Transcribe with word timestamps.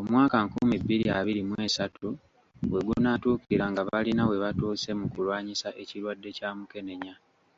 Omwaka 0.00 0.36
nkumi 0.46 0.74
bbiri 0.82 1.06
abiri 1.18 1.42
mw'essatu 1.48 2.08
we 2.70 2.78
gunaatuukira 2.86 3.64
nga 3.72 3.82
balina 3.90 4.22
we 4.30 4.36
batuuse 4.44 4.90
mu 5.00 5.06
kulwanyisa 5.12 5.68
ekirwadde 5.82 6.28
kya 6.36 6.50
Mukenenya. 6.58 7.14